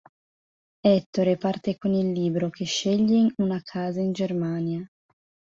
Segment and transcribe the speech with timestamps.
[0.83, 4.91] Ettore parte con il libro, che sceglie una casa in Germania.